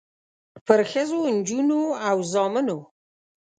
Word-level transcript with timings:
پرښخو، 0.65 1.19
نجونو 1.35 1.81
او 2.09 2.17
زامنو 2.31 2.77